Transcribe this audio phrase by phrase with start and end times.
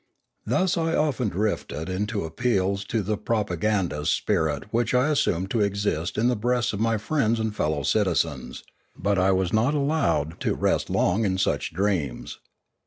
[0.47, 6.17] Thus I often drifted into appeals to the propagandist spirit which I assumed to exist
[6.17, 8.63] in the breasts of my friends and fellow citizens,
[8.97, 12.39] but I was not allowed to rest long in such dreams.